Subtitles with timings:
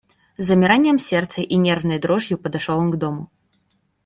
[0.35, 3.29] С замиранием сердца и нервной дрожью подошел он к дому.